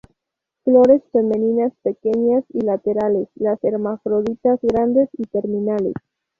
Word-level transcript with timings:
Flores 0.63 1.03
femeninas 1.13 1.73
pequeñas 1.83 2.43
y 2.49 2.61
laterales; 2.61 3.27
las 3.35 3.63
hermafroditas 3.63 4.59
grandes 4.63 5.09
y 5.13 5.25
terminales. 5.27 5.93